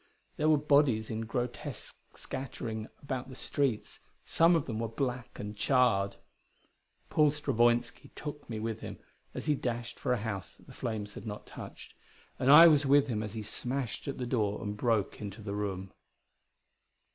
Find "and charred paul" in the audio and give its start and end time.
5.37-7.29